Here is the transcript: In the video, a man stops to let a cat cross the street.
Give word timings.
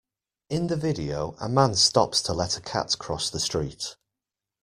In 0.49 0.65
the 0.65 0.75
video, 0.75 1.35
a 1.39 1.47
man 1.47 1.75
stops 1.75 2.23
to 2.23 2.33
let 2.33 2.57
a 2.57 2.61
cat 2.61 2.95
cross 2.97 3.29
the 3.29 3.39
street. 3.39 3.97